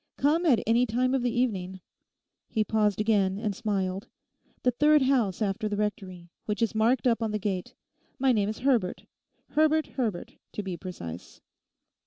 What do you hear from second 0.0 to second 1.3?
Come at any time of the